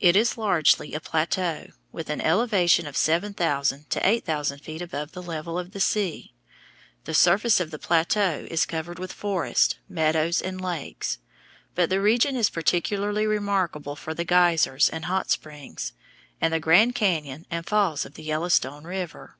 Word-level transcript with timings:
It 0.00 0.16
is 0.16 0.38
largely 0.38 0.94
a 0.94 0.98
plateau, 0.98 1.66
with 1.92 2.08
an 2.08 2.22
elevation 2.22 2.86
of 2.86 2.96
seven 2.96 3.34
thousand 3.34 3.90
to 3.90 4.08
eight 4.08 4.24
thousand 4.24 4.60
feet 4.60 4.80
above 4.80 5.12
the 5.12 5.20
level 5.22 5.58
of 5.58 5.72
the 5.72 5.78
sea. 5.78 6.32
The 7.04 7.12
surface 7.12 7.60
of 7.60 7.70
the 7.70 7.78
plateau 7.78 8.46
is 8.50 8.64
covered 8.64 8.98
with 8.98 9.12
forests, 9.12 9.74
meadows, 9.86 10.40
and 10.40 10.58
lakes; 10.58 11.18
but 11.74 11.90
the 11.90 12.00
region 12.00 12.34
is 12.34 12.48
particularly 12.48 13.26
remarkable 13.26 13.94
for 13.94 14.14
the 14.14 14.24
geysers 14.24 14.88
and 14.88 15.04
hot 15.04 15.30
springs, 15.30 15.92
and 16.40 16.54
the 16.54 16.60
Grand 16.60 16.94
Cañon 16.94 17.44
and 17.50 17.66
falls 17.66 18.06
of 18.06 18.14
the 18.14 18.22
Yellowstone 18.24 18.84
River. 18.84 19.36